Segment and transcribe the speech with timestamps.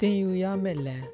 [0.00, 1.08] တင်ယူရမယ့်လမ်း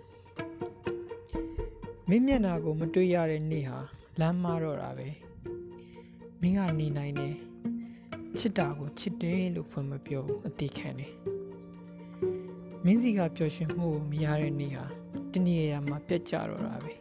[2.08, 3.78] မင်းမျက်နာကို မတွေ့ရတဲ့နေ့ဟာ
[4.20, 5.08] လမ်းမတော့တာပဲ
[6.40, 7.34] မင်းကနေနိုင်တယ်
[8.38, 11.12] ချစ်တာကိုချစ်တယ်လို့ဖွင့်မပြောဘူးအတိခံတယ်
[12.84, 14.84] မင်းစီကပျော်ရွှင်မှုကိုမရတဲ့နေ့ဟာ
[15.32, 16.92] တနည်းအားမှာပြတ်ကြတော့တာပဲ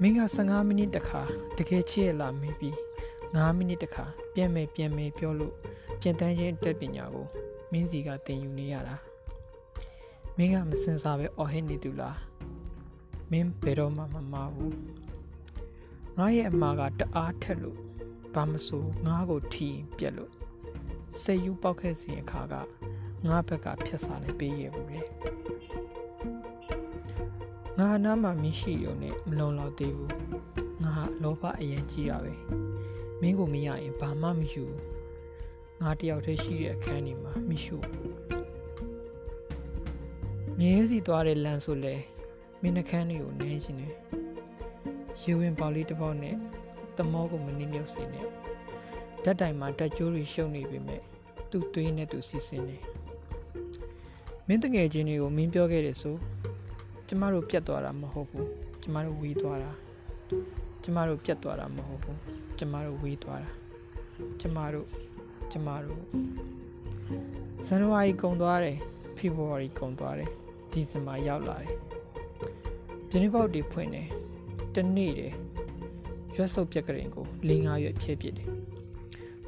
[0.00, 1.22] မင်းက15မိနစ်တခါ
[1.58, 2.76] တကယ်ချစ်ရလားမေးပြီး
[3.16, 4.04] 9မိနစ်တခါ
[4.34, 5.54] ပြန်မယ်ပြန်မယ်ပြောလို့
[6.00, 7.26] ပြန်တန်းချင်းတက်ပညာကို
[7.72, 8.96] မင်းစီကသင်ယူနေရတာ
[10.36, 12.18] မင်းကမစင်စားပဲအော်ဟစ်နေတူလား
[13.30, 14.76] မင်းဘယ်တော့မှမမဘူး
[16.18, 17.78] ငါရဲ့အမာကတအားထက်လို့
[18.34, 20.32] ဘာမဆိုငါကိုထီပြက်လို့
[21.22, 22.54] စိတ်ယူပေါက်ခဲ့စဉ်အခါက
[23.26, 25.00] ငါဘက်ကဖြတ်စားလိုက်ပေးခဲ့ဘူးလေ
[27.78, 30.14] ငါနားမှာမင်းရှိရုံနဲ့မလုံလောက်သေးဘူး
[30.84, 32.34] ငါလောဘအရင်ကြီးတာပဲ
[33.20, 34.64] မင်းကိုမရရင်ဘာမှမယူ
[35.80, 38.41] ငါတယောက်တည်းရှိတဲ့အခန်းဒီမှာမရှိဘူး
[40.64, 41.94] မြင်းစီသွားတဲ့လမ်းဆိုလဲ
[42.62, 43.94] မင်းနှခမ်းတွေကိုနင်းရှင်တယ်
[45.22, 46.36] ရေဝင်ပေါလေးတစ်ပေါက်နဲ့
[46.96, 48.26] တမောကိုမနှိမ့်မြုပ်စေနဲ့
[49.24, 51.00] ဓာတ်တိုင်မှာတက်ကြိုးတွေရှုံနေပေမဲ့
[51.50, 52.78] သူ့သွေးနဲ့သူစီစဉ်နေ
[54.46, 56.16] မင်းတငယ်ချင်းတွေကိုမင်းပြောခဲ့တယ်ဆို
[57.08, 58.48] ကျမတို့ပြတ်သွားတာမဟုတ်ဘူး
[58.82, 59.70] ကျမတို့ဝေးသွားတာ
[60.82, 62.18] ကျမတို့ပြတ်သွားတာမဟုတ်ဘူး
[62.58, 63.50] ကျမတို့ဝေးသွားတာ
[64.40, 64.88] ကျမတို့
[65.52, 66.02] ကျမတို့
[67.66, 68.76] ဇန်နဝါရီကုန်သွားတယ်
[69.16, 70.32] ဖေဖော်ဝါရီကုန်သွားတယ်
[70.72, 71.76] ဒီဇင်ဘာရောက်လာတယ်
[73.08, 74.08] ပြင်းပေါက်တွေဖွင့်တယ်
[74.74, 75.32] တနေ့တယ်
[76.36, 78.50] ရွက်စုပ်ပြက်ကလေးကို၄၅ရွက်ဖြည့်ပြစ်တယ်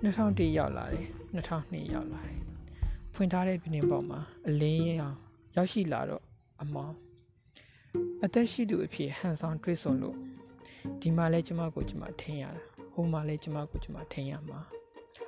[0.03, 2.39] 2001ရောက်လာတယ်2002ရောက်လာတယ်
[3.15, 5.17] ဖွင့်ထားတဲ့ပြင်းပေါက်မှာအလင်းရောင်
[5.57, 6.23] ရောက်ရှိလာတော့
[6.63, 6.95] အမောင်
[8.25, 10.17] အသက်ရှိသူအဖြစ်ဟန်ဆောင်တွေးဆုံလို့
[11.01, 14.61] ဒီမှာလဲကျမကိုကျမထင်ရတာဟိုမှာလဲကျမကိုကျမထင်ရမှာ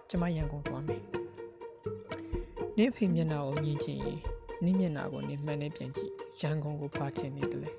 [0.09, 1.03] ကျမရန်ကုန်သွားမယ်
[2.77, 4.21] နင့်ဖေမျက်နှာကိုမြင်ချင်ရင်
[4.65, 7.71] နင့်မျက်နှာကိုနင့်မှန်နဲ့ပြန်ကြည့်ရန်ကုန်ကိုဖားချင်နေတယ်လေ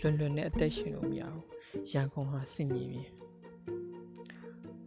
[0.00, 1.46] လွန်လွန်နဲ့အသက်ရှင်လို့မရဘူး
[1.92, 3.08] ရန်ကုန်ဟာစင်မြေပြင်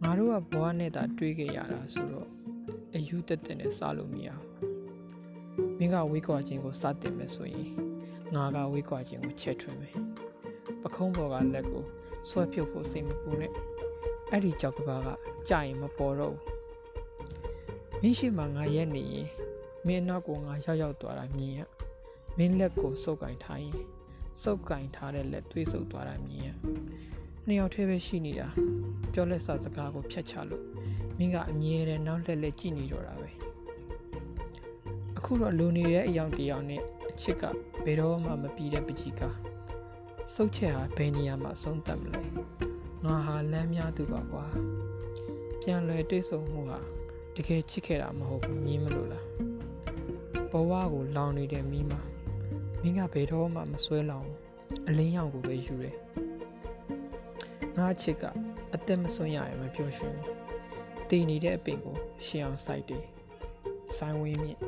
[0.02, 2.28] ငါတို့ကဘဝနဲ့သာတွေးခဲ့ရတာဆိုတော့
[2.94, 7.70] အယူတက်တက်နဲ့စားလို့မရဘူးမင်းကဝေးကွာခြင်းကိုစတင်မယ်ဆိုရင်
[8.34, 9.96] ငါကဝေးကွာခြင်းကိုချက်ထွင်မယ်
[10.82, 11.84] ပခုံးပေါ်ကလက်ကို
[12.28, 13.52] ဆွဲဖြုတ်ဖို့စိတ်မပူနဲ့
[14.30, 15.08] အဲ့ဒီကြောက်ကဘာက
[15.48, 19.28] ကြာရင်မပေါ်တော့ဘူးမင်းရှိမှငါရက်နေရင်
[19.86, 21.60] မင်းနောက်ကိုငါရောက်ရောက်သွားတာမြင်ရ
[22.38, 23.78] မင်းလက်ကိုစုပ်ကင်ထားရင်
[24.42, 26.48] စုပ်ကင်ထားတဲ့လက်သွေးဆုပ်သွားတာမြင်ရ
[27.46, 28.48] နှစ်ယောက်တည်းပဲရှိနေတာ
[29.12, 30.64] ပြောလက်စာစကားကိုဖြတ်ချလို့
[31.18, 33.30] မင်းကအမြဲတမ်းနောက်လက်လက်ကြည့်နေတော့တာပဲ
[35.16, 37.44] အခုတော့လူနေတဲ့အယောင်တယောင်နဲ့အချစ်က
[37.84, 39.36] ဘယ်တော့မှမပြီးတဲ့ပကြီးကား
[40.34, 42.22] စုပ်ချက်ဟာဘယ်နေရာမှာဆုံးသက်မလဲ
[43.04, 44.46] ငါဟာလမ်းများသူပါကွာ
[45.60, 46.80] ပြန်လွယ်တွေးဆုံမှုဟာ
[47.36, 49.45] တကယ်ချစ်ခဲ့တာမဟုတ်ဘူးမြင်မလို့လား
[50.50, 51.92] ဘဝကိုလောင်နေတဲ့မိမ
[52.82, 54.28] မင်းကဘယ်တော့မှမဆွဲလောင်
[54.88, 55.96] အလင်းရောင်ကိုပဲယူတယ်
[57.76, 58.24] ငါချစ်က
[58.74, 60.16] အသက်မစွန့်ရရင်မပြောရှင်
[61.08, 61.96] တည်နေတဲ့အပင်ကို
[62.26, 63.04] ရှင်းအောင်စိုက်တယ်
[63.96, 64.60] ဆိုင်းဝင်းမြင့်